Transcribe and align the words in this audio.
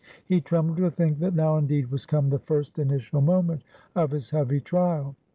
He 0.25 0.41
trembled 0.41 0.77
to 0.77 0.89
think, 0.89 1.19
that 1.19 1.35
now 1.35 1.57
indeed 1.57 1.91
was 1.91 2.07
come 2.07 2.31
the 2.31 2.39
first 2.39 2.79
initial 2.79 3.21
moment 3.21 3.61
of 3.95 4.09
his 4.09 4.31
heavy 4.31 4.59
trial. 4.59 5.15